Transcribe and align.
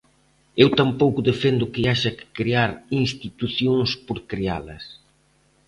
Eu 0.63 0.69
tampouco 0.79 1.25
defendo 1.29 1.71
que 1.73 1.85
haxa 1.89 2.11
que 2.17 2.25
crear 2.37 2.71
institucións 3.03 3.89
por 4.05 4.17
crealas. 4.31 4.83